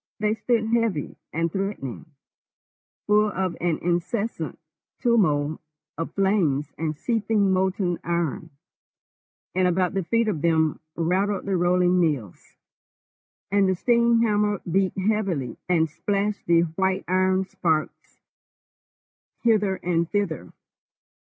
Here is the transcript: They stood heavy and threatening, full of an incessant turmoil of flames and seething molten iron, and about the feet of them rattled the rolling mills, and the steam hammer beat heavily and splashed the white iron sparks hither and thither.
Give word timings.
They 0.19 0.33
stood 0.33 0.65
heavy 0.65 1.15
and 1.31 1.51
threatening, 1.51 2.07
full 3.05 3.27
of 3.29 3.55
an 3.61 3.77
incessant 3.83 4.57
turmoil 4.99 5.61
of 5.95 6.15
flames 6.15 6.73
and 6.75 6.97
seething 6.97 7.53
molten 7.53 7.99
iron, 8.03 8.49
and 9.53 9.67
about 9.67 9.93
the 9.93 10.03
feet 10.03 10.27
of 10.27 10.41
them 10.41 10.79
rattled 10.95 11.45
the 11.45 11.55
rolling 11.55 11.99
mills, 11.99 12.55
and 13.51 13.69
the 13.69 13.75
steam 13.75 14.23
hammer 14.23 14.59
beat 14.71 14.97
heavily 14.97 15.59
and 15.69 15.87
splashed 15.87 16.47
the 16.47 16.61
white 16.61 17.05
iron 17.07 17.45
sparks 17.45 18.17
hither 19.43 19.75
and 19.83 20.09
thither. 20.09 20.51